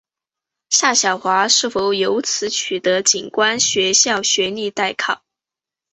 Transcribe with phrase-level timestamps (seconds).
[0.71, 5.21] 夏晓华是否由此取得警官学校学历待考。